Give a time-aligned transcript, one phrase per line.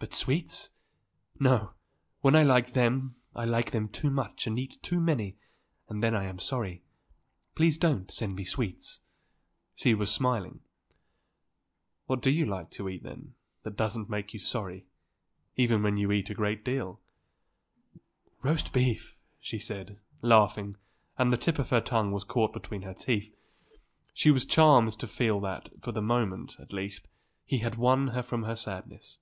[0.00, 0.70] But sweets?
[1.40, 1.72] No;
[2.20, 5.38] when I like them I like them too much and eat too many
[5.88, 6.84] and then I am sorry.
[7.56, 9.00] Please don't send me sweets."
[9.74, 10.60] She was smiling.
[12.06, 13.34] "What do you like to eat, then,
[13.64, 14.86] that doesn't make you sorry
[15.56, 17.00] even when you eat a great deal?"
[18.40, 20.76] "Roast beef!" she said, laughing,
[21.18, 23.34] and the tip of her tongue was caught between her teeth.
[24.14, 27.08] He was charmed to feel that, for the moment, at least,
[27.44, 29.18] he had won her from her sadness.